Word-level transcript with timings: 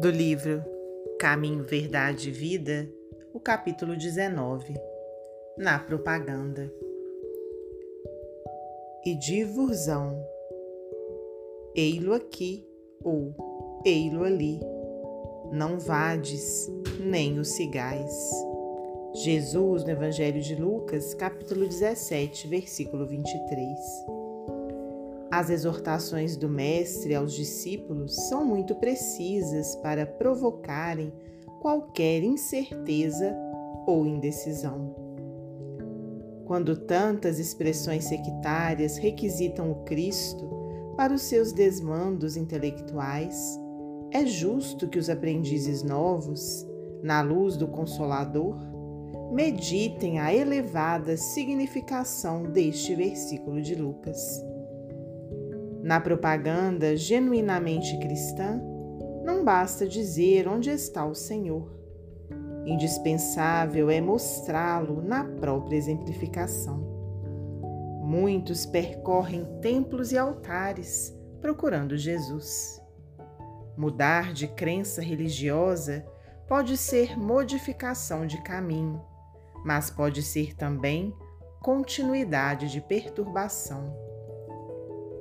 Do 0.00 0.10
livro 0.10 0.62
Caminho, 1.18 1.64
Verdade 1.64 2.28
e 2.28 2.32
Vida, 2.32 2.88
o 3.32 3.38
capítulo 3.38 3.96
19 3.96 4.74
Na 5.56 5.78
Propaganda 5.78 6.72
E 9.04 9.14
divursão 9.14 10.24
Ei-lo 11.74 12.12
aqui 12.12 12.66
ou 13.02 13.34
ei-lo 13.84 14.24
ali, 14.24 14.60
não 15.52 15.78
vades, 15.78 16.70
nem 16.98 17.38
o 17.38 17.44
cigais. 17.44 18.30
Jesus, 19.14 19.84
no 19.84 19.90
Evangelho 19.90 20.40
de 20.40 20.54
Lucas, 20.54 21.14
capítulo 21.14 21.66
17, 21.68 22.48
versículo 22.48 23.06
23. 23.06 24.23
As 25.34 25.50
exortações 25.50 26.36
do 26.36 26.48
Mestre 26.48 27.12
aos 27.12 27.32
discípulos 27.32 28.14
são 28.28 28.44
muito 28.44 28.76
precisas 28.76 29.74
para 29.74 30.06
provocarem 30.06 31.12
qualquer 31.60 32.22
incerteza 32.22 33.36
ou 33.84 34.06
indecisão. 34.06 34.94
Quando 36.46 36.76
tantas 36.76 37.40
expressões 37.40 38.04
sectárias 38.04 38.96
requisitam 38.96 39.72
o 39.72 39.82
Cristo 39.82 40.48
para 40.96 41.12
os 41.12 41.22
seus 41.22 41.52
desmandos 41.52 42.36
intelectuais, 42.36 43.58
é 44.12 44.24
justo 44.24 44.86
que 44.86 45.00
os 45.00 45.10
aprendizes 45.10 45.82
novos, 45.82 46.64
na 47.02 47.22
luz 47.22 47.56
do 47.56 47.66
Consolador, 47.66 48.56
meditem 49.32 50.20
a 50.20 50.32
elevada 50.32 51.16
significação 51.16 52.44
deste 52.44 52.94
versículo 52.94 53.60
de 53.60 53.74
Lucas. 53.74 54.53
Na 55.84 56.00
propaganda 56.00 56.96
genuinamente 56.96 57.98
cristã, 57.98 58.58
não 59.22 59.44
basta 59.44 59.86
dizer 59.86 60.48
onde 60.48 60.70
está 60.70 61.04
o 61.04 61.14
Senhor. 61.14 61.78
Indispensável 62.64 63.90
é 63.90 64.00
mostrá-lo 64.00 65.02
na 65.02 65.24
própria 65.24 65.76
exemplificação. 65.76 66.78
Muitos 68.02 68.64
percorrem 68.64 69.44
templos 69.60 70.10
e 70.10 70.16
altares 70.16 71.14
procurando 71.42 71.98
Jesus. 71.98 72.80
Mudar 73.76 74.32
de 74.32 74.48
crença 74.48 75.02
religiosa 75.02 76.02
pode 76.48 76.78
ser 76.78 77.18
modificação 77.18 78.26
de 78.26 78.42
caminho, 78.42 79.04
mas 79.62 79.90
pode 79.90 80.22
ser 80.22 80.56
também 80.56 81.14
continuidade 81.60 82.72
de 82.72 82.80
perturbação 82.80 84.03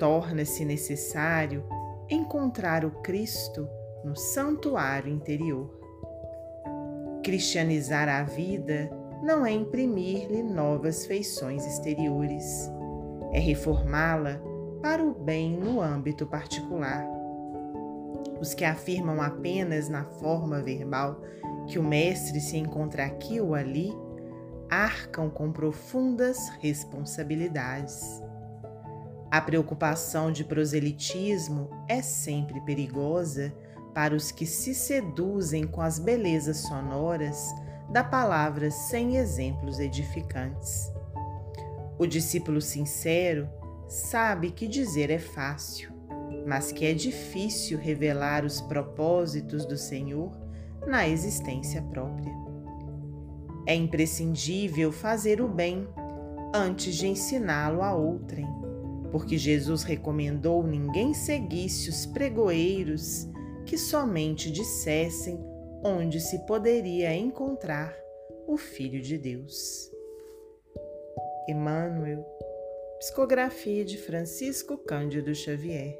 torna-se 0.00 0.64
necessário 0.64 1.62
encontrar 2.08 2.84
o 2.86 2.90
Cristo 3.02 3.68
no 4.02 4.16
santuário 4.16 5.12
interior. 5.12 5.78
Cristianizar 7.22 8.08
a 8.08 8.22
vida 8.22 8.90
não 9.22 9.44
é 9.44 9.52
imprimir-lhe 9.52 10.42
novas 10.42 11.04
feições 11.04 11.66
exteriores, 11.66 12.70
é 13.30 13.38
reformá-la 13.38 14.40
para 14.80 15.04
o 15.04 15.12
bem 15.12 15.52
no 15.56 15.82
âmbito 15.82 16.26
particular. 16.26 17.06
Os 18.40 18.54
que 18.54 18.64
afirmam 18.64 19.20
apenas 19.20 19.90
na 19.90 20.04
forma 20.04 20.62
verbal 20.62 21.20
que 21.68 21.78
o 21.78 21.82
Mestre 21.82 22.40
se 22.40 22.56
encontra 22.56 23.04
aqui 23.04 23.38
ou 23.38 23.54
ali, 23.54 23.92
arcam 24.70 25.28
com 25.28 25.52
profundas 25.52 26.48
responsabilidades. 26.60 28.22
A 29.30 29.40
preocupação 29.40 30.32
de 30.32 30.42
proselitismo 30.42 31.70
é 31.86 32.02
sempre 32.02 32.60
perigosa 32.62 33.54
para 33.94 34.12
os 34.12 34.32
que 34.32 34.44
se 34.44 34.74
seduzem 34.74 35.68
com 35.68 35.80
as 35.80 36.00
belezas 36.00 36.58
sonoras 36.58 37.48
da 37.88 38.02
palavra 38.02 38.72
sem 38.72 39.16
exemplos 39.16 39.78
edificantes. 39.78 40.92
O 41.96 42.06
discípulo 42.06 42.60
sincero 42.60 43.48
sabe 43.86 44.50
que 44.50 44.66
dizer 44.66 45.10
é 45.10 45.18
fácil, 45.18 45.92
mas 46.44 46.72
que 46.72 46.84
é 46.84 46.92
difícil 46.92 47.78
revelar 47.78 48.44
os 48.44 48.60
propósitos 48.60 49.64
do 49.64 49.76
Senhor 49.76 50.36
na 50.88 51.08
existência 51.08 51.80
própria. 51.82 52.34
É 53.64 53.76
imprescindível 53.76 54.90
fazer 54.90 55.40
o 55.40 55.46
bem 55.46 55.86
antes 56.52 56.96
de 56.96 57.06
ensiná-lo 57.06 57.82
a 57.82 57.94
outrem 57.94 58.59
porque 59.10 59.36
Jesus 59.36 59.82
recomendou 59.82 60.62
ninguém 60.62 61.12
seguisse 61.14 61.90
os 61.90 62.06
pregoeiros 62.06 63.28
que 63.66 63.76
somente 63.76 64.50
dissessem 64.50 65.38
onde 65.82 66.20
se 66.20 66.38
poderia 66.46 67.14
encontrar 67.14 67.96
o 68.46 68.56
Filho 68.56 69.00
de 69.00 69.16
Deus. 69.16 69.90
Emmanuel, 71.48 72.24
psicografia 72.98 73.84
de 73.84 73.96
Francisco 73.96 74.76
Cândido 74.78 75.34
Xavier. 75.34 75.98